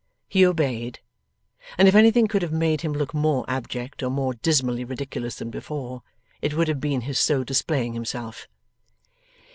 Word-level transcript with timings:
He 0.27 0.43
obeyed. 0.47 0.99
And 1.77 1.87
if 1.87 1.93
anything 1.93 2.25
could 2.27 2.41
have 2.41 2.51
made 2.51 2.81
him 2.81 2.91
look 2.91 3.13
more 3.13 3.45
abject 3.47 4.01
or 4.01 4.09
more 4.09 4.33
dismally 4.33 4.83
ridiculous 4.83 5.35
than 5.35 5.51
before, 5.51 6.01
it 6.41 6.55
would 6.55 6.67
have 6.69 6.81
been 6.81 7.01
his 7.01 7.19
so 7.19 7.43
displaying 7.43 7.93
himself. 7.93 8.47